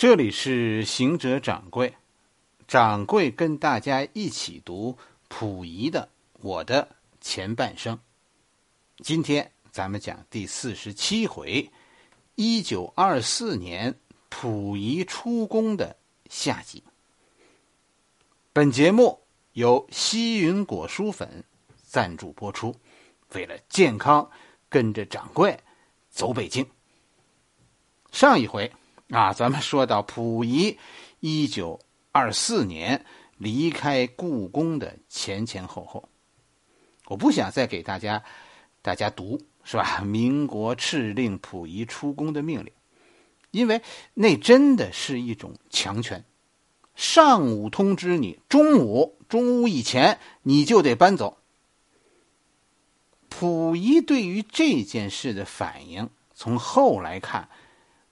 [0.00, 1.94] 这里是行者掌柜，
[2.66, 4.96] 掌柜跟大家一起读
[5.28, 6.08] 溥仪的
[6.40, 6.88] 《我的
[7.20, 7.96] 前半生》。
[9.04, 11.70] 今天咱们讲第四十七回，
[12.34, 13.94] 一九二四年
[14.30, 15.94] 溥仪出宫的
[16.30, 16.82] 下集。
[18.54, 19.20] 本节目
[19.52, 21.44] 由西云果蔬粉
[21.82, 22.74] 赞助播出。
[23.34, 24.30] 为了健康，
[24.70, 25.60] 跟着掌柜
[26.08, 26.66] 走北京。
[28.10, 28.72] 上一回。
[29.10, 30.78] 啊，咱们说到溥仪
[31.18, 31.80] 一九
[32.12, 33.04] 二四年
[33.38, 36.08] 离开故宫的前前后后，
[37.06, 38.22] 我不想再给大家
[38.82, 40.00] 大家读是吧？
[40.02, 42.72] 民国敕令溥仪出宫的命令，
[43.50, 43.82] 因为
[44.14, 46.24] 那真的是一种强权。
[46.94, 51.38] 上午通知你，中午中午以前你就得搬走。
[53.28, 57.48] 溥仪对于这件事的反应，从后来看。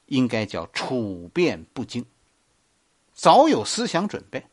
[0.08, 2.04] 应该叫处变不惊，
[3.14, 4.44] 早有思想准备。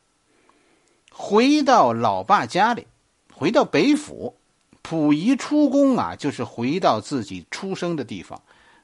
[1.12, 2.88] 回到老爸家里，
[3.34, 4.38] 回到北府，
[4.84, 8.42] 溥仪出宫啊，就是回到自己出生的地方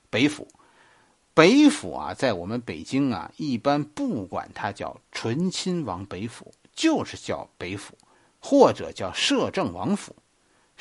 [0.10, 0.48] 北府。
[1.34, 7.98] 北府啊，在我们北京啊，一般不管它叫醇亲王北府，就是叫北府，
[8.40, 10.16] 或者叫摄政王府。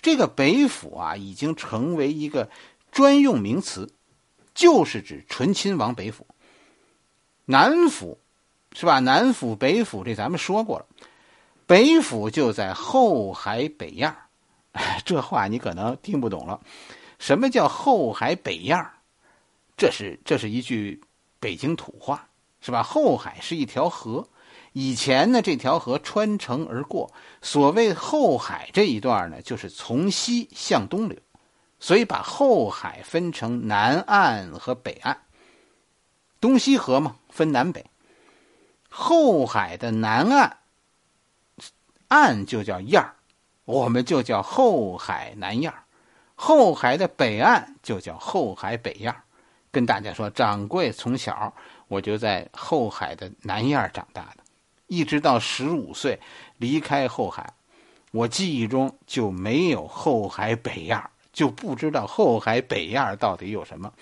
[0.00, 2.48] 这个北府啊，已经成为一个
[2.90, 3.92] 专用名词。
[4.60, 6.26] 就是指醇亲王北府，
[7.46, 8.18] 南府，
[8.74, 8.98] 是吧？
[8.98, 10.84] 南府、北府，这咱们说过了。
[11.66, 14.14] 北府就在后海北燕
[15.06, 16.60] 这话你可能听不懂了。
[17.18, 18.76] 什么叫后海北燕
[19.78, 21.00] 这是这是一句
[21.38, 22.28] 北京土话，
[22.60, 22.82] 是吧？
[22.82, 24.28] 后海是一条河，
[24.74, 27.10] 以前呢这条河穿城而过。
[27.40, 31.18] 所谓后海这一段呢，就是从西向东流。
[31.80, 35.16] 所以把后海分成南岸和北岸，
[36.38, 37.84] 东西河嘛，分南北。
[38.88, 40.58] 后海的南岸
[42.08, 43.14] 岸就叫燕儿，
[43.64, 45.78] 我们就叫后海南燕儿；
[46.34, 49.22] 后海的北岸就叫后海北燕儿。
[49.70, 51.54] 跟大家说，掌柜从小
[51.88, 54.42] 我就在后海的南燕儿长大的，
[54.88, 56.18] 一直到十五岁
[56.58, 57.54] 离开后海，
[58.10, 61.08] 我记忆中就没有后海北燕儿。
[61.32, 63.92] 就不知道后海北院到底有什么，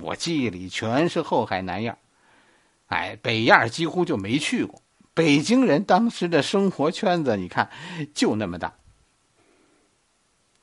[0.00, 1.96] 我记忆里全是后海南院
[2.86, 4.82] 哎，北院几乎就没去过。
[5.14, 7.70] 北京人当时的生活圈子，你看
[8.14, 8.74] 就那么大。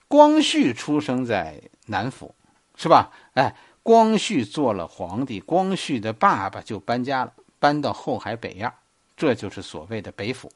[0.07, 2.33] 光绪出生在南府，
[2.75, 3.11] 是吧？
[3.35, 8.71] 哎，光绪做了皇帝，光绪的爸爸就搬家了，搬到后海北院
[9.15, 10.51] 这就是所谓的北府。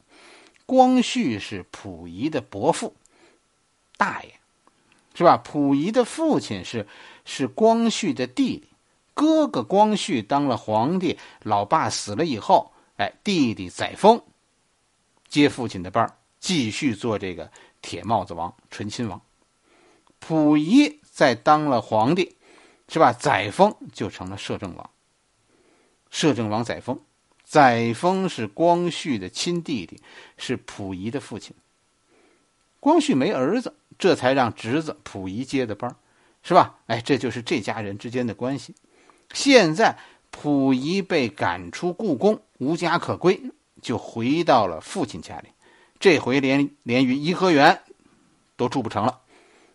[0.66, 2.96] 光绪是溥仪的伯父，
[3.98, 4.34] 大爷。
[5.16, 5.38] 是吧？
[5.38, 6.88] 溥仪的父亲是
[7.24, 8.68] 是光绪的弟弟，
[9.14, 14.22] 哥哥光绪当了皇帝，老爸死了以后，哎，弟弟载沣
[15.28, 19.22] 接父亲的班继续做这个铁帽子王、醇亲王。
[20.20, 22.36] 溥仪在当了皇帝，
[22.88, 23.14] 是吧？
[23.14, 24.90] 载沣就成了摄政王。
[26.10, 26.98] 摄政王载沣，
[27.44, 30.02] 载沣是光绪的亲弟弟，
[30.38, 31.56] 是溥仪的父亲。
[32.80, 33.76] 光绪没儿子。
[33.98, 35.96] 这才让侄子溥仪接的班
[36.42, 36.80] 是吧？
[36.88, 38.76] 哎，这就是这家人之间的关系。
[39.34, 39.98] 现在
[40.32, 43.42] 溥仪被赶出故宫，无家可归，
[43.82, 45.50] 就回到了父亲家里。
[46.00, 47.82] 这回连连于颐和园
[48.58, 49.22] 都住不成了。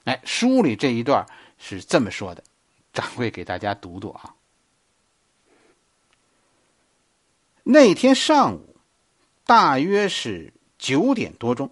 [0.05, 1.27] 哎，书里这一段
[1.59, 2.45] 是这么说的，
[2.93, 4.35] 掌柜给大家读读啊。
[7.63, 8.77] 那天上午，
[9.47, 11.71] 大约是九点多钟。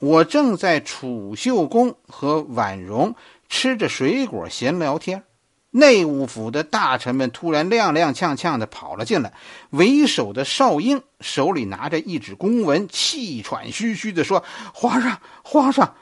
[0.00, 3.16] 我正在储秀宫和婉容
[3.48, 5.24] 吃着水果闲聊天，
[5.70, 9.32] 内务府的大臣们突然踉踉跄跄的跑了进来。
[9.70, 15.94] 为首的少英手里拿着一纸公文，气喘吁吁的说：“皇上，皇上，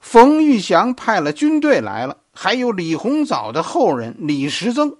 [0.00, 4.96] 冯玉祥派了军队来了，还有李鸿藻的后人李时增，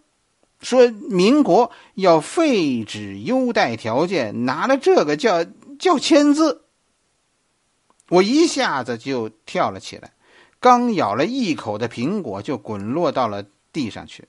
[0.61, 5.45] 说民国要废止优待条件，拿了这个叫
[5.79, 6.63] 叫签字。”
[8.09, 10.11] 我一下子就跳了起来，
[10.61, 14.25] 刚咬了一口的苹果就滚落到了地上去。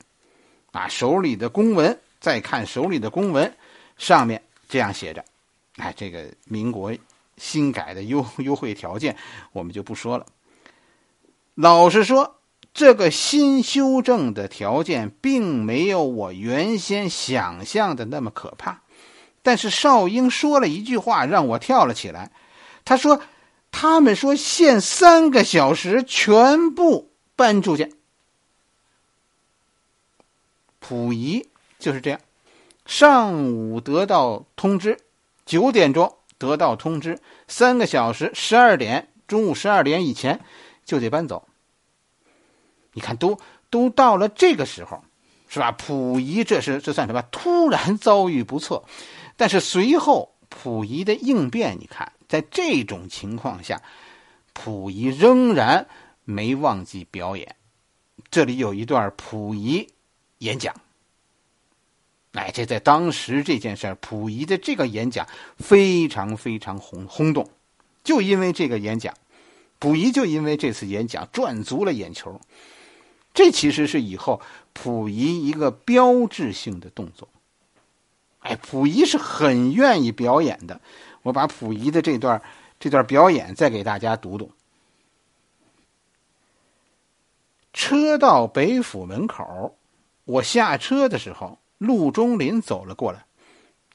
[0.72, 3.56] 啊，手里的公文，再看手里的公文，
[3.98, 5.24] 上面这样写着
[5.80, 6.94] ：“哎，这个民国
[7.38, 9.16] 新改的优优惠条件，
[9.54, 10.26] 我们就不说了。
[11.56, 12.36] 老实说，
[12.74, 18.82] 这个新修正的条件并没有我原先想象的那么可怕。
[19.42, 22.30] 但是少英说了一句话，让我跳了起来。
[22.84, 23.22] 他说。”
[23.72, 27.94] 他们说限三个小时全部搬出去。
[30.80, 32.20] 溥仪就是这样，
[32.86, 34.98] 上午得到通知，
[35.46, 40.42] 九点钟得到通知，三个小时，十二点，中午十二点以前
[40.84, 41.48] 就得搬走。
[42.94, 43.40] 你看，都
[43.70, 45.04] 都到了这个时候，
[45.48, 45.72] 是吧？
[45.72, 47.22] 溥仪这是这算什么？
[47.32, 48.84] 突然遭遇不测，
[49.38, 53.82] 但是随后溥仪的应变，你看，在这种情况下，
[54.54, 55.88] 溥仪仍然
[56.24, 57.56] 没忘记表演。
[58.30, 59.90] 这里有一段溥仪
[60.38, 60.76] 演讲。
[62.34, 65.28] 哎，这在当时这件事，溥仪的这个演讲
[65.58, 67.50] 非常非常轰轰动，
[68.04, 69.16] 就因为这个演讲，
[69.80, 72.40] 溥仪就因为这次演讲赚足了眼球。
[73.34, 74.40] 这其实是以后
[74.76, 77.28] 溥仪一个标志性的动作。
[78.42, 80.80] 哎，溥仪是很愿意表演的。
[81.22, 82.42] 我把溥仪的这段
[82.80, 84.52] 这段表演再给大家读读。
[87.74, 89.76] 车到北府门口，
[90.26, 91.60] 我下车的时候。
[91.80, 93.26] 陆中林走了过来，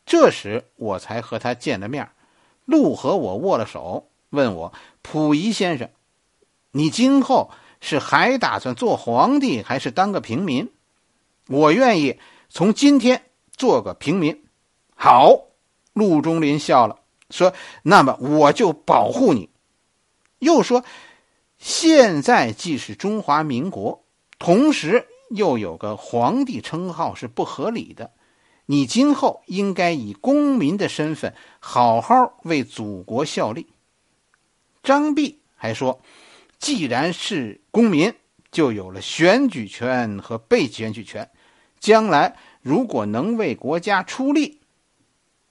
[0.06, 2.08] 这时我才和他见了面。
[2.64, 4.72] 陆和我握了手，问我
[5.04, 5.90] ：“溥仪先生，
[6.70, 7.50] 你今后
[7.82, 10.72] 是还打算做皇帝，还是当个平民？”
[11.46, 12.18] 我愿意
[12.48, 14.46] 从今天做个平民。
[14.96, 15.48] 好，
[15.92, 17.00] 陆中林笑了，
[17.30, 19.50] 说：“那么我就保护你。”
[20.40, 20.84] 又说
[21.58, 24.04] ：“现在既是中华民国，
[24.38, 28.12] 同时。”又有个皇帝称号是不合理的，
[28.66, 33.66] 你今后应该以公民的身份好好为祖国效力。
[34.82, 36.00] 张弼还说，
[36.60, 38.14] 既然是公民，
[38.52, 41.28] 就有了选举权和被选举权，
[41.80, 44.60] 将来如果能为国家出力，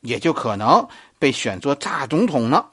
[0.02, 0.88] 也就可能
[1.24, 2.66] 被选做大总统呢。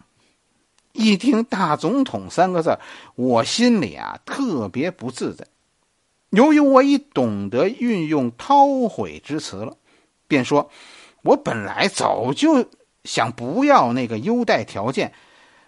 [0.93, 2.81] 一听“大总统”三个字，
[3.15, 5.47] 我心里啊特别不自在。
[6.31, 9.77] 由于我已懂得运用韬晦之词了，
[10.27, 10.69] 便说
[11.23, 12.69] ：“我本来早就
[13.05, 15.13] 想不要那个优待条件，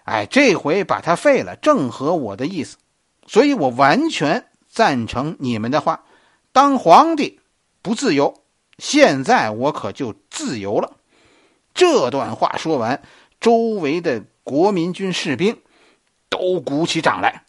[0.03, 2.75] 哎，这回把它废了，正合我的意思，
[3.25, 6.03] 所以我完全赞成你们的话。
[6.51, 7.39] 当皇帝
[7.81, 8.43] 不自由，
[8.77, 10.97] 现在我可就自由了。”
[11.73, 13.01] 这段话说完，
[13.39, 15.57] 周围的国民军士兵
[16.29, 17.43] 都鼓起掌来。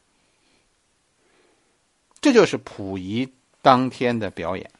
[2.20, 4.70] 这就是溥仪当天的表演，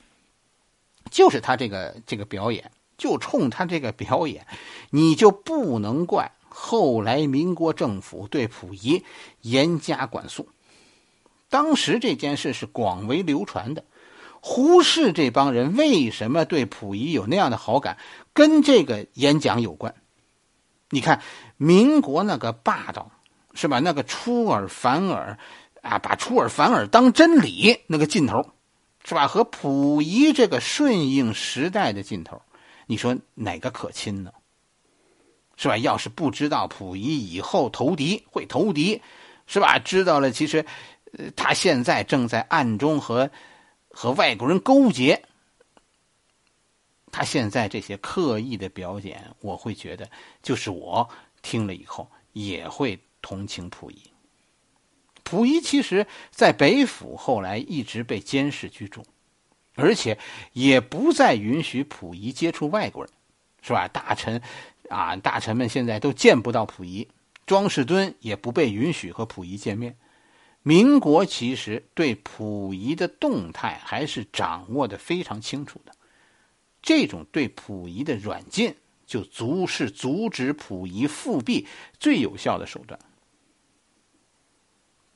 [1.11, 4.47] 就是他这个这个表演，就冲他这个表演，
[4.91, 9.05] 你就不能怪后来民国政府对溥仪
[9.43, 10.49] 严加管束。
[11.51, 13.85] 当时这件事是广为流传的，
[14.41, 17.99] 胡适这帮人为什么对溥仪有那样的好感，
[18.35, 19.95] 跟这个演讲有关。
[20.91, 21.23] 你看，
[21.57, 23.11] 民国那个霸道，
[23.55, 23.79] 是吧？
[23.79, 25.39] 那个出尔反尔。
[25.83, 28.53] 啊，把出尔反尔当真理那个劲头，
[29.05, 29.29] 是吧？
[29.29, 32.41] 和溥仪这个顺应时代的劲头，
[32.87, 34.33] 你说哪个可亲呢？
[35.59, 35.77] 是吧？
[35.77, 39.03] 要是不知道溥仪以后投敌会投敌，
[39.47, 39.79] 是吧？
[39.79, 40.65] 知道了，其实，
[41.37, 43.31] 他现在正在暗中和
[43.91, 45.23] 和外国人勾结。
[47.17, 50.11] 他现在这些刻意的表演，我会觉得，
[50.43, 51.09] 就是我
[51.43, 54.03] 听了以后也会同情溥仪。
[55.23, 59.05] 溥仪其实，在北府后来一直被监视居住，
[59.77, 60.19] 而且
[60.55, 63.13] 也不再允许溥仪接触外国人，
[63.63, 63.87] 是吧？
[63.87, 64.43] 大臣
[64.89, 67.07] 啊，大臣们现在都见不到溥仪，
[67.47, 69.97] 庄士敦也不被允许和溥仪见面。
[70.65, 75.93] 民国其实对溥仪的动态还是掌握的非常清楚的，
[76.85, 78.77] 这种对溥仪的软禁，
[79.07, 81.67] 就足是阻止溥仪复辟
[81.99, 83.01] 最有效的手段。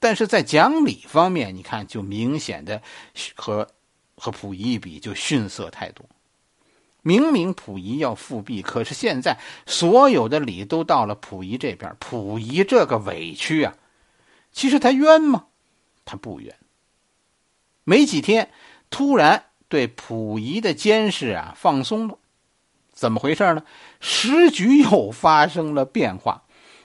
[0.00, 2.80] 但是在讲理方面，你看就明显的
[3.34, 3.68] 和
[4.16, 6.06] 和溥仪一比就逊色太多。
[7.02, 13.76] 明明溥仪要复辟，可是现在所有的理都到了溥仪这边，溥仪这个委屈啊，
[14.52, 15.46] 其实他冤吗？
[16.04, 16.56] 他不冤。
[17.84, 18.50] 没几天，
[18.90, 22.18] 突然对溥仪的监视啊放松了，
[22.92, 23.62] 怎么回事呢？
[24.00, 26.44] 时局又发生了变化。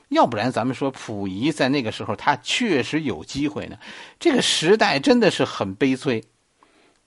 [0.09, 3.77] 要不然，咱们说溥仪在那个时候，他确实有机会呢。
[4.19, 6.23] 这个时代真的是很悲催，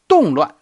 [0.08, 0.56] 动乱，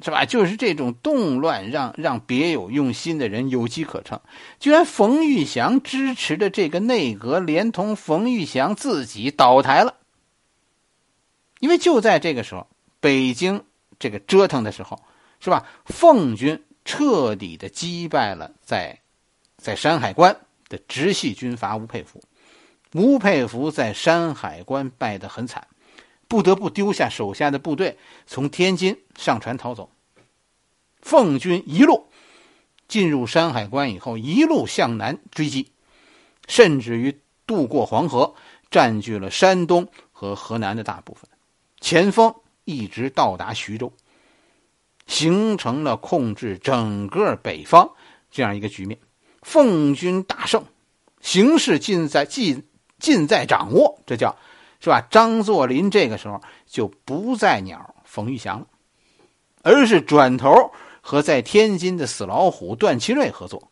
[0.00, 0.24] 是吧？
[0.24, 4.20] 就是这种动乱，让让别有用心的人有机可乘。
[4.60, 9.94] 居然冯玉祥支持的这个内阁，连同冯玉祥自己倒台了。
[11.58, 12.68] 因为就在这个时候，
[13.00, 13.64] 北京
[13.98, 15.02] 这个折腾的时候，
[15.40, 15.66] 是吧？
[15.86, 19.00] 奉军彻底的击败了在
[19.56, 20.40] 在山海关。
[20.70, 22.20] 的直系军阀吴佩孚，
[22.92, 25.66] 吴佩孚在山海关败得很惨，
[26.28, 29.90] 不得不丢下手下的部队，从天津上船逃走。
[31.00, 32.08] 奉军一路
[32.86, 35.72] 进入山海关以后，一路向南追击，
[36.46, 38.34] 甚至于渡过黄河，
[38.70, 41.30] 占据了山东和河南的大部分，
[41.80, 42.34] 前锋
[42.68, 43.90] 一直到达徐州，
[45.06, 47.90] 形成了控制整个北方
[48.30, 48.98] 这样一个局面。
[49.40, 50.62] 奉军大胜，
[51.22, 54.36] 形势尽在尽尽在掌握，这叫
[54.80, 55.00] 是吧？
[55.10, 58.66] 张作霖这个时候就不再鸟冯玉祥了，
[59.62, 60.70] 而是转头。
[61.00, 63.70] 和在天津的死老虎段祺瑞合作，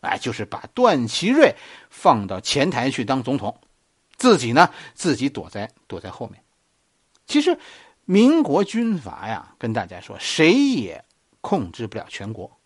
[0.00, 1.54] 哎，就是把段祺瑞
[1.90, 3.60] 放到前台去当总统，
[4.16, 6.42] 自己呢自己躲在躲在后面。
[7.26, 7.58] 其实，
[8.04, 11.04] 民国军阀呀，跟大家说，谁也
[11.40, 12.58] 控制不了全国。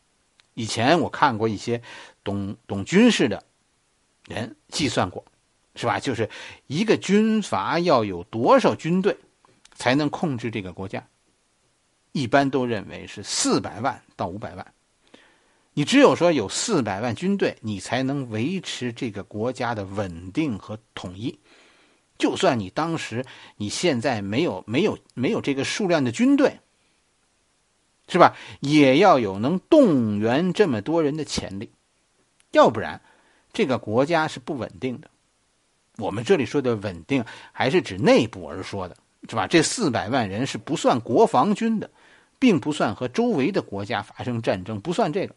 [0.54, 1.82] 以前我看过一些
[2.22, 3.44] 懂懂军事的
[4.26, 5.24] 人计算过，
[5.74, 5.98] 是吧？
[5.98, 6.30] 就是
[6.66, 9.16] 一个军阀要有多少军队，
[9.74, 11.06] 才能控制这个国家。
[12.12, 14.74] 一般都认为是四百万到五百万，
[15.72, 21.36] 你只有说有四百万军队，你才能维持这个国家的稳定和统一。
[22.18, 23.24] 就算你当时
[23.56, 26.60] 你现在没有没有没有这个数量的军队，
[28.08, 28.36] 是吧？
[28.60, 31.70] 也要有能动员这么多人的潜力，
[32.52, 33.00] 要不然
[33.52, 35.10] 这个国家是不稳定的。
[35.96, 38.96] 我们这里说的稳定，还是指内部而说的，
[39.28, 39.46] 是吧？
[39.46, 41.90] 这四百万人是不算国防军的。
[42.36, 45.34] 并不算和周围的国家发生战争，不算这个，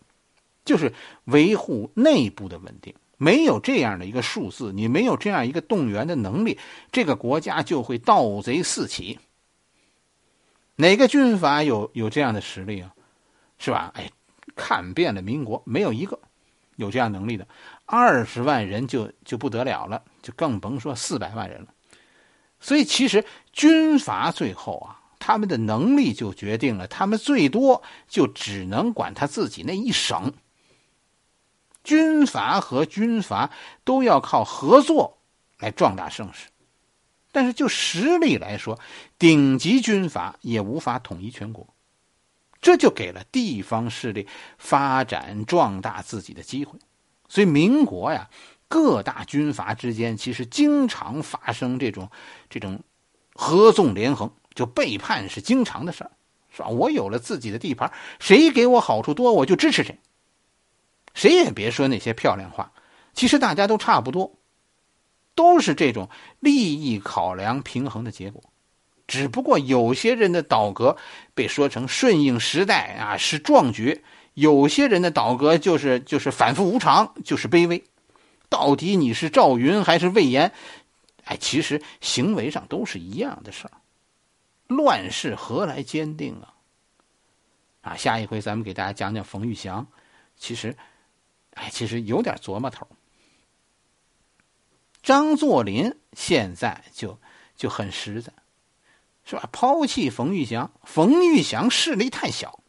[0.65, 0.91] 就是
[1.25, 2.93] 维护内部的稳定。
[3.17, 6.57] 没有这样的一个数字，你没有这样一个动员的能力，
[6.91, 9.19] 这个国家就会盗贼四起。
[10.75, 12.93] 哪个军阀有有这样的实力啊？
[13.57, 13.91] 是吧？
[13.95, 14.09] 哎，
[14.55, 16.19] 看遍了民国，没有一个
[16.75, 17.47] 有这样能力的。
[17.85, 21.67] 二十万人就就不得了了，就更甭说四百万人了。
[22.59, 25.01] 所以，其实军阀最后啊。
[25.19, 30.31] 他们的能力就决定了，他们最多就只能管他自己那一省。
[31.87, 33.49] 军阀和军阀
[33.85, 35.19] 都要靠合作
[35.57, 36.49] 来壮大声势，
[37.31, 38.77] 但是就实力来说，
[39.17, 41.65] 顶级军阀也无法统一全国，
[42.59, 44.27] 这就给了地方势力
[44.57, 46.77] 发展壮大自己的机会。
[47.29, 48.29] 所以，民国呀，
[48.67, 52.11] 各大军阀之间其实经常发生这种
[52.49, 52.81] 这种
[53.33, 54.29] 合纵连横。
[54.53, 56.09] 就背叛是经常的事，
[56.49, 56.67] 是吧？
[56.67, 59.99] 我有了自己的地盘，谁给我好处多，我就支持谁。
[61.17, 62.71] 谁也别说那些漂亮话，
[63.15, 64.37] 其实大家都差不多，
[65.33, 66.07] 都是这种
[66.39, 68.43] 利益考量平衡的结果。
[69.07, 70.95] 只不过有些人的倒戈
[71.33, 74.03] 被说成顺应时代啊，是壮举；
[74.35, 77.83] 有些人的倒戈就是就是反复无常，就是卑微。
[78.47, 80.53] 到底你是赵云还是魏延？
[81.23, 83.71] 哎，其实行为上都是一样的事儿。
[84.67, 86.53] 乱世何来坚定啊！
[87.81, 89.87] 啊，下一回咱们给大家讲讲冯玉祥。
[90.39, 90.77] 其实，
[91.57, 92.87] 哎，其实有点琢磨头。
[95.03, 97.19] 张作霖现在就
[97.55, 98.33] 就很实在，
[99.23, 99.49] 是吧？
[99.51, 102.59] 抛弃冯玉祥，冯玉祥势力太小。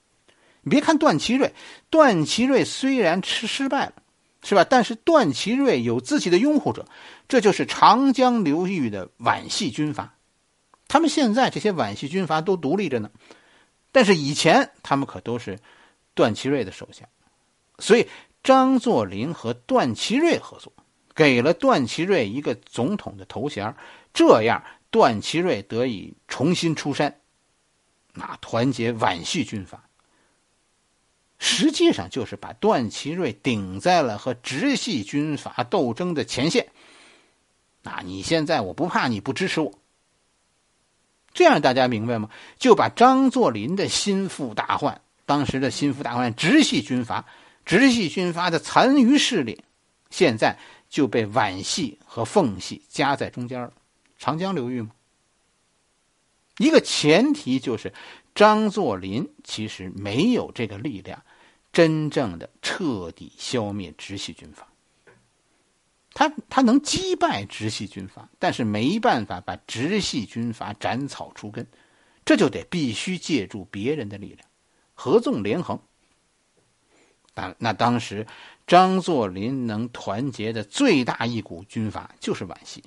[0.63, 1.55] 你别看段祺瑞，
[1.91, 3.95] 段祺瑞虽然吃失败了，
[4.43, 4.65] 是吧？
[4.65, 6.87] 但是段祺瑞有自己的拥护者，
[7.27, 10.15] 这就是长江流域的皖系军阀。
[10.87, 13.11] 他们现在这些皖系军阀都独立着呢，
[13.93, 15.59] 但是以前他们可都是
[16.15, 17.09] 段祺瑞的手下，
[17.79, 18.09] 所以
[18.49, 20.73] 张作霖和段祺瑞合作，
[21.15, 23.77] 给了段祺瑞一个总统的头衔，
[24.15, 27.21] 这样段祺瑞得以重新出山，
[28.15, 29.85] 那团结皖系军阀，
[31.39, 36.69] 实际上就是把段祺瑞顶在了和直系军阀斗争的前线。
[37.83, 39.79] 那你现在我不怕你不支持我。
[41.35, 42.31] 这样大家明白吗？
[42.59, 47.27] 就把张作霖的心腹大患，当时的心腹大患直系军阀，
[47.69, 49.63] 直系军阀的残余势力，
[50.09, 50.59] 现在
[50.89, 53.75] 就被皖系和奉系夹在中间了。
[54.17, 54.93] 长江流域吗？
[56.57, 57.93] 一个前提就是
[58.35, 61.23] 张作霖其实没有这个力量，
[61.71, 64.67] 真正的彻底消灭直系军阀。
[66.15, 71.67] 他他能击败直系军阀，但是没办法把直系军阀斩草除根，
[72.25, 74.39] 这就得必须借助别人的力量，
[74.95, 75.79] 合纵连横。
[77.39, 78.27] 那那当时
[78.67, 82.83] 张作霖能团结的最大一股军阀就是皖系，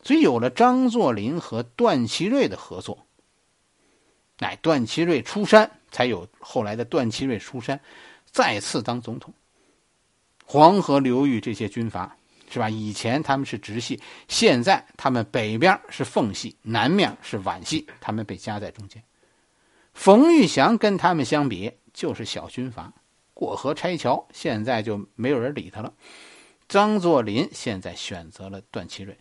[0.00, 3.04] 所以有了张作霖和段祺瑞的合作，
[4.38, 7.80] 乃段祺瑞出山，才有后来的段祺瑞出山，
[8.30, 9.34] 再次当总统。
[10.44, 12.16] 黄河流域这些军阀，
[12.48, 12.70] 是吧？
[12.70, 19.02] 以前他们是直系，现在他们北边是奉系，南面是皖系，他们被夹在中间。
[19.94, 22.92] 冯玉祥跟他们相比就是小军阀，
[23.34, 25.92] 过河拆桥，现在就没有人理他了。
[26.68, 29.18] 张作霖现在选择了段祺瑞，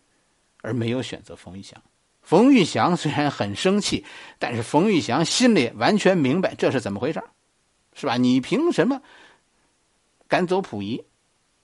[0.61, 1.81] 而没有选择冯玉祥。
[2.21, 4.05] 冯玉祥虽然很生气，
[4.37, 7.21] 但是冯玉祥心里完全明白这是怎么回事
[7.93, 8.15] 是吧？
[8.17, 9.01] 你凭什么
[10.27, 11.03] 赶走溥仪？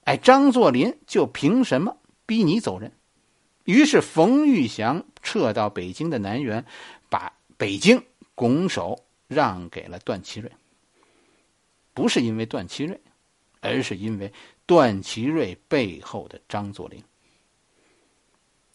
[0.04, 2.92] 哎，张作霖就凭什么逼你走人？
[3.64, 6.64] 于是冯玉祥撤到北京的南园，
[7.08, 8.02] 把北京
[8.34, 10.50] 拱手让给了段祺瑞。
[11.98, 13.00] 不是因为段祺瑞，
[13.60, 14.32] 而是因为
[14.66, 17.02] 段祺瑞背后的张作霖。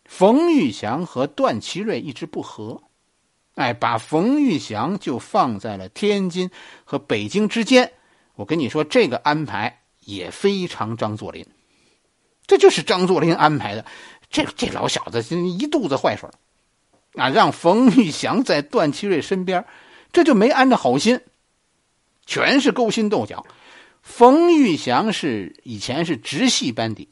[0.04, 2.84] 冯玉祥和段祺瑞一直不和，
[3.56, 6.50] 哎，把冯玉祥就放在了天津
[6.84, 7.94] 和北京之间。
[8.36, 11.48] 我跟你说，这个安排也非常张作霖，
[12.46, 13.86] 这就是张作霖安排的。
[14.30, 16.30] 这这老小子一肚子坏水
[17.14, 19.64] 啊，让冯玉祥在段祺瑞身边，
[20.12, 21.22] 这就没安着好心，
[22.26, 23.46] 全是勾心斗角。
[24.02, 27.10] 冯玉祥是以前是直系班底，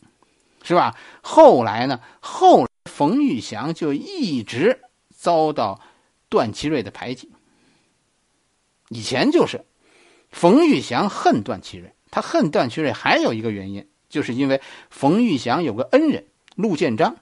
[0.64, 0.96] 是吧？
[1.22, 2.68] 后来呢，后。
[2.86, 4.82] 冯玉祥就一直
[5.16, 5.80] 遭到
[6.30, 7.32] 段祺瑞的排挤。
[8.90, 9.64] 以前就是
[10.32, 16.26] 冯玉祥恨段祺瑞，他恨段祺瑞还有一个原因，就是因为冯玉祥有个恩人
[16.56, 17.18] 陆建章，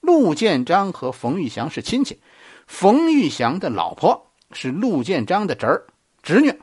[0.00, 2.18] 陆建章和冯玉祥是亲戚，
[2.66, 5.86] 冯玉祥的老婆是陆建章的侄儿
[6.22, 6.58] 侄女，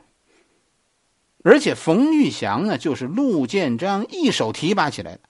[1.42, 5.20] 而且冯玉祥呢，就是陆建章一手提拔起来的。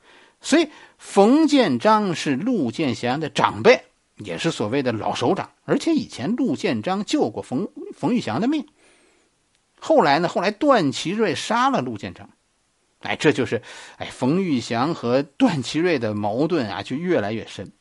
[0.40, 3.84] 所以，冯建章是陆建祥的长辈，
[4.16, 5.50] 也是所谓的老首长。
[5.64, 8.66] 而且以前陆建章救过冯冯玉祥的命。
[9.78, 10.28] 后来呢？
[10.28, 12.28] 后来段祺瑞杀了陆建章，
[13.00, 13.62] 哎，这就是
[13.96, 17.72] 哎，冯玉祥和段祺瑞的矛盾啊，就越来越深，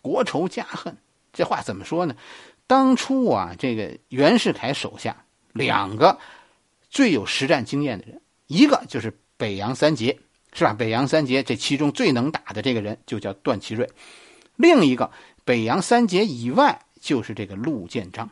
[0.00, 0.96] 国仇家恨。
[1.32, 2.14] 这话怎么说呢？
[2.66, 6.18] 当初啊，这个袁世凯手下两个
[6.92, 10.16] 最有实战经验的人，一个就是北洋三杰。
[10.54, 10.74] 是吧？
[10.74, 13.88] 北洋三杰这其中最能打的这个人就叫段祺瑞，
[14.56, 15.10] 另一个
[15.46, 18.28] 北洋三杰以外就是这个陆建章。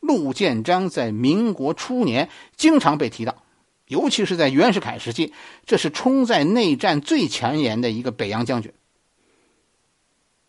[0.00, 3.44] 陆建章在民国初年经常被提到，
[3.86, 5.32] 尤其是在袁世凯时期，
[5.64, 8.72] 这是冲在内战最前沿的一个北洋将军。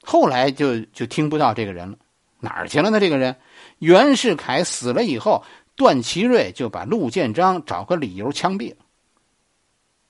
[0.01, 1.99] 后来就就听不到这个人了，
[2.39, 2.99] 哪儿去了呢？
[2.99, 3.35] 这个人，
[3.77, 5.43] 袁世凯死了以后，
[5.75, 8.77] 段祺瑞就把陆建章找个理由枪毙了。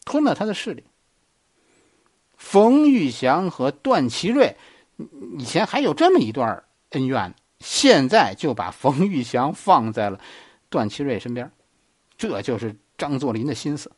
[0.05, 0.83] 吞了他的势力。
[2.37, 4.55] 冯玉祥和段祺瑞
[5.39, 10.19] 以前还有这么一段恩怨，现在就把冯玉祥放在了
[10.69, 11.51] 段祺瑞身边，
[12.17, 13.91] 这就是张作霖的心思。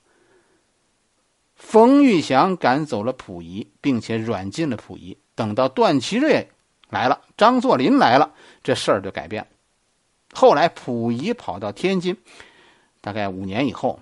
[1.55, 5.17] 冯玉祥赶走了溥仪，并且软禁了溥仪。
[5.35, 6.49] 等到段祺瑞
[6.89, 9.49] 来了，张作霖来了，这事儿就改变了。
[10.33, 12.17] 后来溥仪跑到天津，
[13.01, 13.99] 大概五年以后。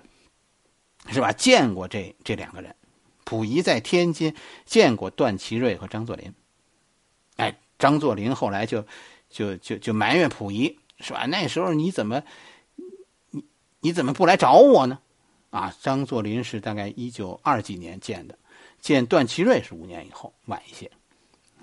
[1.08, 1.30] 是吧？
[1.30, 2.74] 见过这这两个人，
[3.24, 4.34] 溥仪在天津
[4.64, 6.34] 见过段祺瑞和张作霖。
[7.36, 8.84] 哎，张作霖后来就
[9.30, 11.24] 就就就埋怨溥仪，是吧？
[11.26, 12.24] 那时候你怎么
[13.30, 13.44] 你
[13.78, 14.98] 你怎么不来找我呢？
[15.50, 18.36] 啊，张作霖是大概一九二几年见的，
[18.80, 20.90] 见段祺瑞是五年以后晚一些。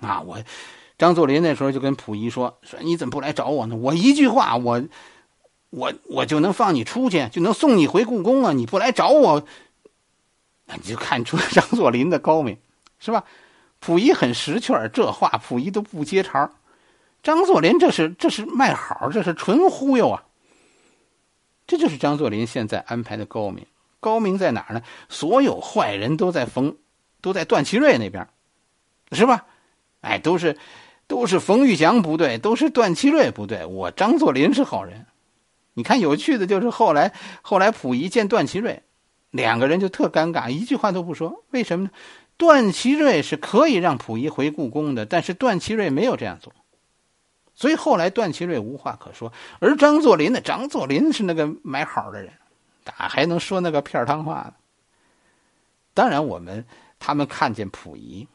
[0.00, 0.42] 啊，我
[0.98, 3.76] 张作霖那时候就跟溥仪说说你怎么不来找我呢？
[3.76, 4.82] 我一句话我。
[5.76, 8.52] 我我就能放你出去，就能送你回故宫啊！
[8.52, 9.44] 你不来找我，
[10.66, 12.56] 那你就看出张作霖的高明，
[13.00, 13.24] 是吧？
[13.80, 16.48] 溥仪很识趣儿，这话溥仪都不接茬
[17.24, 20.22] 张作霖这是这是卖好，这是纯忽悠啊！
[21.66, 23.66] 这就是张作霖现在安排的高明，
[23.98, 24.82] 高明在哪儿呢？
[25.08, 26.76] 所有坏人都在冯，
[27.20, 28.28] 都在段祺瑞那边，
[29.10, 29.44] 是吧？
[30.04, 30.56] 哎，都是
[31.06, 35.06] 都是冯玉祥不对，都是段祺瑞不对，我张作霖是好人。
[35.72, 37.12] 你看，有趣的就是后来，
[37.42, 38.82] 后来溥仪见段祺瑞，
[39.30, 41.42] 两个人就特尴尬，一句话都不说。
[41.50, 41.90] 为什么呢？
[42.36, 46.52] 段祺瑞是可以让溥仪回故宫的，但是段祺瑞没有这样做，
[47.54, 49.32] 所以后来段祺瑞无话可说。
[49.60, 50.40] 而张作霖呢？
[50.40, 52.32] 张作霖是那个买好的人，
[52.84, 54.54] 咋还能说那个片汤话呢？
[55.92, 56.64] 当然，我们
[56.98, 58.26] 他们看见溥仪，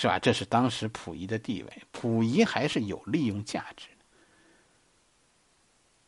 [0.00, 0.20] 是吧？
[0.20, 4.04] 这是当时溥仪的地位，溥仪还是有利用价值的。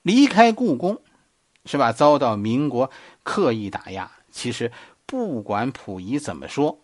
[0.02, 1.02] 离开故宫，
[1.64, 1.92] 是吧？
[1.92, 2.92] 遭到民国
[3.24, 4.12] 刻意打压。
[4.30, 4.70] 其实
[5.06, 6.78] 不管溥仪怎么说，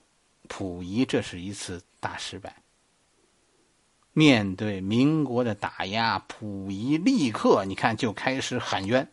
[0.48, 2.56] 溥仪这是一次大失败。
[4.12, 9.08] 面对民国的打压，溥仪立刻你看就开始喊冤。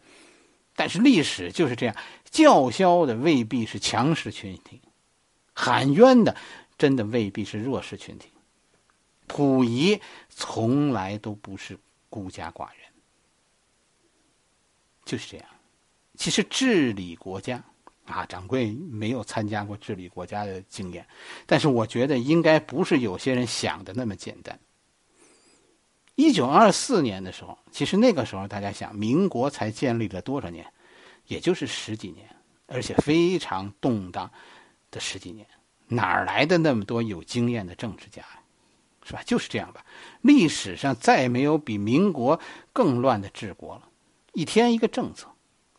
[0.75, 1.95] 但是历史就是这样，
[2.31, 4.81] 叫嚣的未必是强势群体，
[5.53, 6.35] 喊冤的
[6.83, 8.27] 真的未必是弱势群体。
[9.25, 12.79] 溥仪从来都不是孤家寡人。
[15.05, 15.47] 就是这样，
[16.17, 17.63] 其实治理国家，
[18.03, 21.07] 啊，掌柜没有参加过治理国家的经验，
[21.45, 24.59] 但是我觉得应该不是有些人想的那么简单。
[26.15, 30.67] 一九二四年的时候，其实那个时候大家想，民国才建立了多少年？
[31.27, 32.27] 也就是十几年，
[32.65, 34.29] 而且非常动荡
[34.91, 35.47] 的十几年，
[35.87, 38.39] 哪儿来的那么多有经验的政治家呀？
[39.03, 39.21] 是吧？
[39.25, 39.85] 就是这样吧。
[40.21, 42.39] 历史上再没有比民国
[42.71, 43.89] 更乱的治国了，
[44.33, 45.27] 一天一个政策，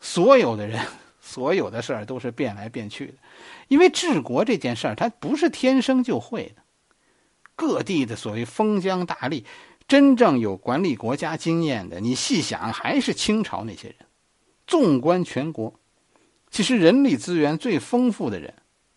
[0.01, 0.85] 所有的人。
[1.27, 3.15] 所有的事儿都是变来变去的，
[3.69, 6.63] 因为治国这件事儿，它不是天生就会的。
[7.57, 9.43] 各地的所谓封疆大吏，
[9.89, 13.97] 真正有管理国家经验的，你细想，还是清朝那些人。
[14.67, 15.73] 纵观全国，
[16.51, 18.53] 其实人力资源最丰富的人，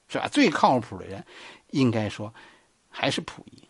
[0.08, 0.28] 是吧？
[0.28, 1.26] 最靠谱的人，
[1.72, 2.34] 应该说
[2.90, 3.64] 还是溥仪。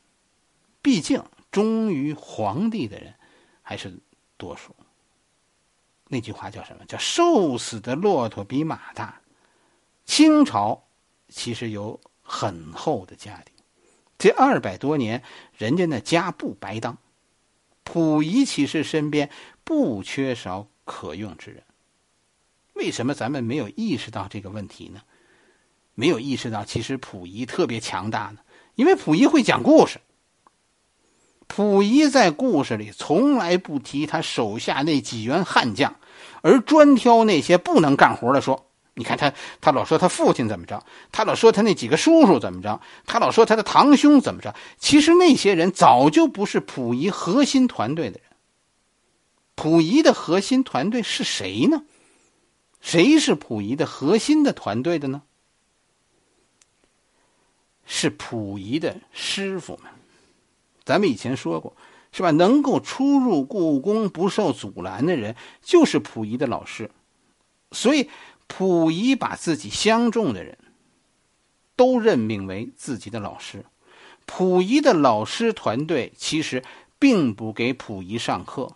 [0.82, 3.14] 毕竟忠于皇帝的人
[3.62, 3.98] 还是
[4.38, 4.76] 多数。
[6.08, 6.86] 那句话叫什么？
[6.86, 9.22] 叫“瘦死的骆驼比马大”。
[10.06, 10.86] 清朝
[11.28, 13.52] 其实有很厚的家底，
[14.18, 15.22] 这二百多年，
[15.58, 16.98] 人家那家不白当。
[17.84, 19.30] 溥仪其实身边
[19.66, 21.64] 不缺少可用之人。
[22.74, 25.02] 为什么咱们没有意识到这个问题呢？
[26.00, 28.38] 没有意识到其实溥仪特别强大呢？
[28.76, 30.00] 因为溥仪会讲故事。
[31.48, 35.96] 溥仪在故事里从来不提他手下那几员悍将，
[36.44, 38.68] 而专挑那些不能干活的说。
[38.94, 44.54] 你看他，他老说他父亲怎么着，他老说他那几个叔叔怎么着，他老说他的堂兄怎么着。
[44.78, 48.30] 其实那些人早就不是溥仪核心团队的人。
[49.56, 51.82] 溥仪的核心团队是谁呢？
[52.82, 55.24] 谁是溥仪的核心的团队的呢？
[57.88, 59.92] 是溥仪的师傅们。
[60.86, 61.76] 咱们以前说过，
[62.12, 62.30] 是吧？
[62.32, 66.92] 能够出入故宫不受阻拦的人，就是溥仪的老师。
[67.72, 68.10] 所以，
[68.48, 70.58] 溥仪把自己相中的人，
[71.76, 73.66] 都任命为自己的老师。
[74.26, 76.64] 溥仪的老师团队其实
[77.00, 78.72] 并不给溥仪上课，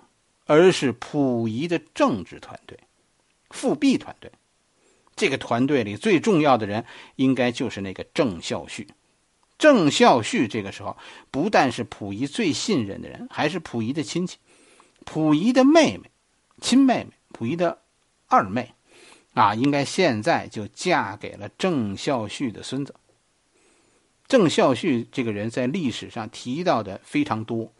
[0.45, 2.79] 而是溥仪的政治团队、
[3.49, 4.31] 复辟团队。
[5.15, 8.87] 这个团队里最重要的人，应该就是那个郑孝胥。
[9.61, 10.97] 郑孝胥这个时候
[11.29, 14.39] 不但是溥仪最信任的人，还是溥仪的亲戚。
[15.05, 16.09] 溥仪的妹妹，
[16.59, 17.77] 亲妹妹，溥仪的
[18.27, 18.73] 二妹，
[19.35, 22.95] 啊，应该现在就嫁给了郑孝胥的孙子。
[24.27, 27.71] 郑孝胥这个人在历史上提到的非常多，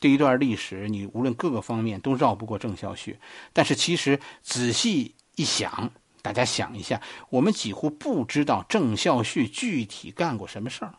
[0.00, 3.14] 这一段历史你无论各个方面都绕不过郑孝胥。
[3.52, 10.94] 但是其实仔细一想，大家想一下，我们几乎不知道郑孝胥具体干过什么事儿。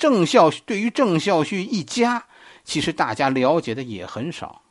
[0.00, 2.26] 郑孝对于郑孝胥一家，
[2.64, 4.62] 其实大家了解的也很少，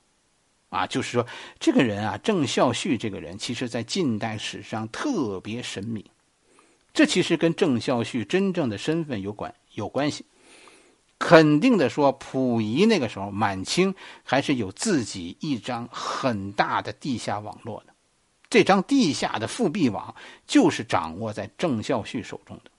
[0.70, 1.28] 啊，就是说
[1.60, 6.04] 这个人啊，郑孝胥这个人，其实在近代史上特别神秘，
[6.94, 10.26] 这其实跟郑孝胥真正的身份有关有关系。
[11.20, 17.94] 肯定的说，溥仪那个时候，满清还是有自己一张很大的地下网络的，
[18.50, 20.16] 这张地下的复辟网
[20.48, 22.72] 就是掌握在郑孝胥手中的。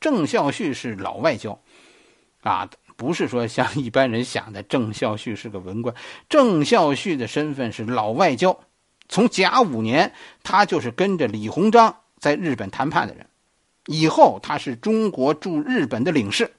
[0.00, 1.58] 郑孝胥是老外交。
[2.42, 5.94] 啊，不是说像一般人想的，郑孝胥是个文官。
[6.28, 8.58] 郑孝胥的身份是老外交，
[9.08, 13.26] 从甲午年，他就是跟着李鸿章在日本谈判的人。
[13.86, 16.52] 以后他是中国驻日本的领事。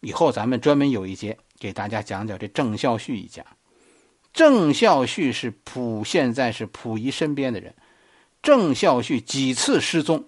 [0.00, 3.44] 以后咱们专门有一节给大家讲讲这郑孝胥一家。
[4.32, 7.74] 郑孝胥是溥，现在是溥仪身边的人。
[8.42, 10.24] 郑孝胥几次失踪。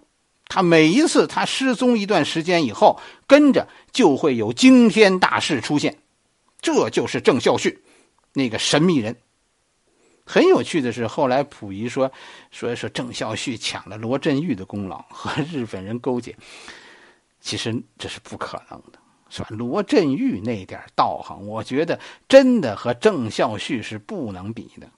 [0.55, 5.99] 他每一次他失踪一段时间以后，跟着就会有惊天大事出现，
[6.61, 7.77] 这就是郑孝胥，
[8.35, 9.17] 那个神秘人。
[10.25, 12.13] 很有趣的是，后来溥仪说
[12.53, 16.37] 说说郑孝胥抢了罗振玉的功劳， 和日本人勾结，
[17.41, 18.99] 其实这是不可能的，
[19.31, 19.49] 是吧？
[19.51, 24.89] 罗振玉那点道行，我觉得真的和郑孝胥是不能比的。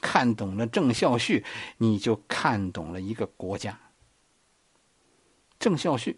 [0.00, 1.44] 看懂了郑孝胥，
[1.76, 3.78] 你就看懂了一个国家。
[5.60, 6.16] 郑孝胥，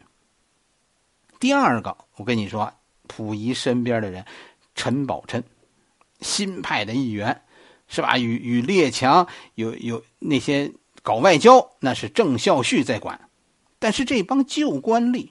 [1.41, 2.73] 第二个，我跟你说，
[3.09, 4.25] 溥仪身边的人，
[4.77, 5.43] 陈宝琛，
[6.21, 7.43] 新派的一员，
[7.89, 8.17] 是吧？
[8.17, 9.27] 与与列强
[9.57, 13.29] 有有那些搞外交，那是郑孝胥在管。
[13.81, 15.31] 但是这帮旧官吏，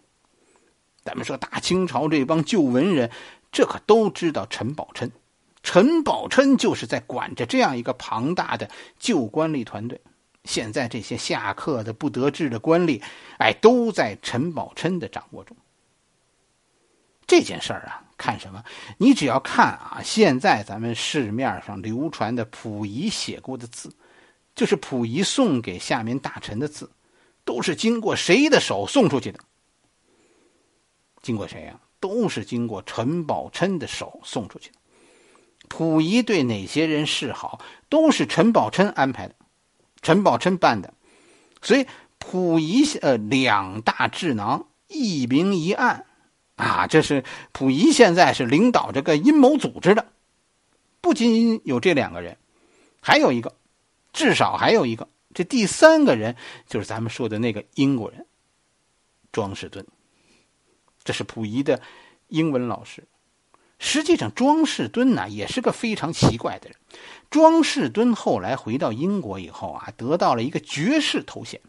[1.05, 3.09] 咱们说大清朝这帮旧文人，
[3.49, 5.09] 这可都知道陈宝琛。
[5.63, 8.69] 陈宝琛就是在管着这样一个庞大的
[8.99, 10.01] 旧官吏团队。
[10.43, 13.01] 现在这些下课的不得志的官吏，
[13.37, 15.55] 哎，都在陈宝琛的掌握中。
[17.27, 18.63] 这件事儿啊，看什么？
[18.97, 23.93] 你只要看啊，现在咱们市面上流传的溥仪写过的字，
[24.55, 26.91] 就是溥仪送给下面大臣的字，
[27.45, 29.39] 都是经过谁的手送出去的？
[31.21, 31.79] 经过谁呀？
[32.01, 34.75] 都是经过陈宝琛的手送出去的。
[35.69, 39.35] 溥仪对哪些人示好，都是陈宝琛安排的，
[40.01, 40.93] 陈宝琛办的。
[41.61, 41.85] 所以
[42.19, 46.05] 溥仪呃两大智囊，一明一暗，
[46.55, 50.07] 啊，这是溥仪现在是领导这个阴谋组织的。
[51.01, 52.37] 不仅有这两个人，
[53.01, 53.55] 还有一个，
[54.13, 55.07] 至少还有一个。
[55.33, 56.35] 这第三个人
[56.67, 58.25] 就是咱们说的那个英国人，
[59.31, 59.85] 庄士敦。
[61.03, 61.81] 这是溥仪的
[62.27, 63.07] 英文老师。
[63.79, 66.77] 实际上，庄士敦呢也是个非常奇怪的人。
[67.31, 71.59] 庄士敦后来回到英国以后啊，得到了一个爵士头衔。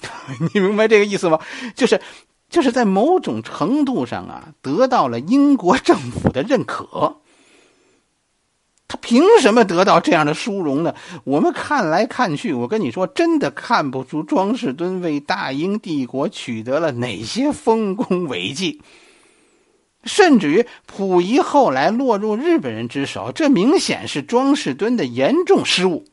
[0.52, 1.40] 你明白这个意思吗？
[1.74, 2.00] 就是，
[2.48, 7.16] 就是在某种程度上啊，得到了英国政府的认可。
[8.86, 10.94] 他凭什么得到这样的殊荣呢？
[11.24, 18.80] 我们看来看去，我跟你说，真的看不出庄士敦为大英帝国取得了哪些丰功伟绩。
[20.08, 26.04] 甚至于溥仪后来落入日本人之手，这明显是庄士敦的严重失误。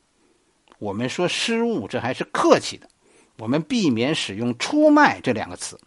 [0.77, 2.87] 我们说失误，这还是客气的，
[3.39, 5.79] 我们避免使用“出卖”这两个词。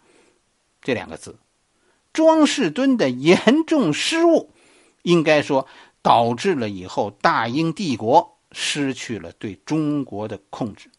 [0.81, 1.37] 这两个字，
[2.11, 4.51] 庄士敦的严重失误，
[5.03, 5.65] 应该说。
[6.01, 10.89] 导致了以后大英帝国失去了对中国的控制，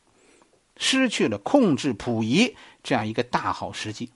[0.77, 4.11] 失去了控制溥仪这样一个大好时机。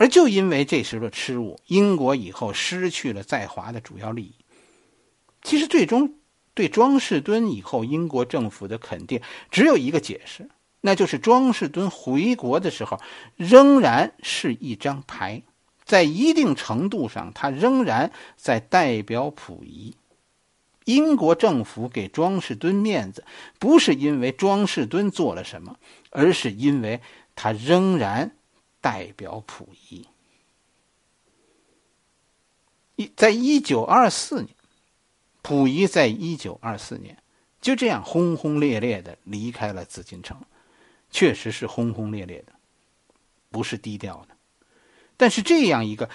[0.00, 4.32] 而就因为这时的失误，英国以后失去了在华的主要利益。
[5.42, 6.14] 其实最终
[6.54, 10.48] 对庄士敦以后英国政府的肯定只有一个解释，
[10.80, 12.98] 那就是庄士敦回国的时候
[13.36, 15.42] 仍然是一张牌。
[15.84, 19.94] 在一定程度上，他仍然在代表溥仪。
[20.86, 23.22] 英国政府给庄士敦面子，
[23.58, 25.76] 不是因为庄士敦做了什么，
[26.08, 27.02] 而是因为
[27.34, 28.32] 他仍然
[28.80, 30.06] 代表溥仪。
[32.96, 34.48] 一，在一九二四年，
[35.42, 37.16] 溥仪在一九二四年
[37.60, 40.40] 就这样轰轰烈烈的离开了紫禁城，
[41.10, 42.52] 确实是轰轰烈烈的，
[43.50, 44.36] 不是低调的。
[45.16, 46.08] 但是这样一个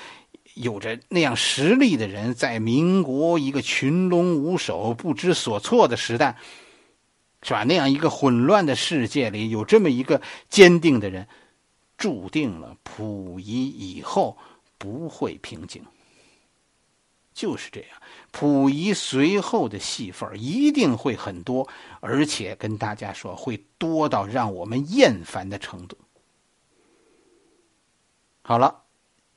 [0.55, 6.37] 有着那样实力的人，在民国一个群龙无首、不知所措的时代，
[7.41, 7.63] 是吧？
[7.63, 11.27] 那样一个混乱的世界里，有这么一个坚定的人，
[11.97, 14.37] 注定了溥仪以后
[14.77, 15.83] 不会平静。
[17.33, 17.89] 就是这样，
[18.31, 21.67] 溥仪随后的戏份一定会很多，
[21.99, 25.97] 而且跟大家说，会多到让我们厌烦的程度。
[28.41, 28.81] 好了。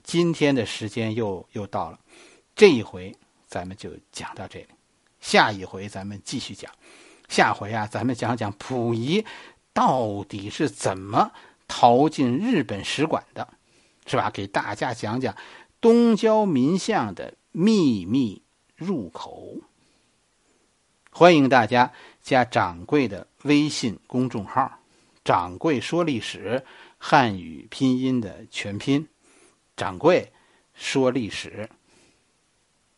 [0.05, 2.01] 今天的时间又又到了，
[2.57, 3.15] 这一回
[3.47, 4.69] 咱们就讲到这里，
[5.21, 6.73] 下一回咱们继续讲。
[7.29, 9.23] 下回啊，咱们讲讲溥仪
[9.75, 11.31] 到底是怎么
[11.69, 13.47] 逃进日本使馆的，
[14.07, 14.31] 是吧？
[14.31, 15.37] 给大家讲讲
[15.81, 18.43] 东交民巷的秘密
[18.75, 19.59] 入口。
[21.11, 24.81] 欢迎大家加掌柜的微信公众号
[25.25, 26.65] “掌柜说历史”，
[26.99, 29.07] 汉语拼音的全拼。
[29.77, 30.33] 掌柜
[30.75, 31.69] 说历史。